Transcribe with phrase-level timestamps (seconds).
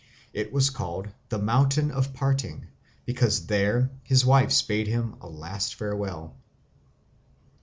[0.33, 2.65] It was called the Mountain of Parting,
[3.05, 6.33] because there his wives bade him a last farewell.